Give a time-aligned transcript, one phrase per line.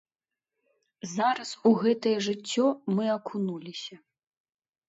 [1.15, 2.65] Зараз у гэтае жыццё
[2.97, 3.95] мы акунуліся.